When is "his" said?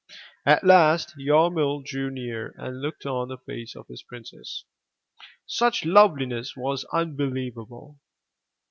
3.85-4.01